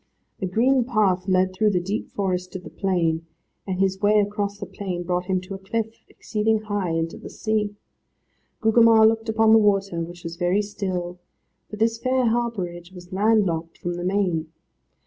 [0.41, 3.23] A green path led through the deep forest to the plain,
[3.67, 7.19] and his way across the plain brought him to a cliff, exceeding high, and to
[7.19, 7.75] the sea.
[8.61, 11.19] Gugemar looked upon the water, which was very still,
[11.69, 14.47] for this fair harbourage was land locked from the main.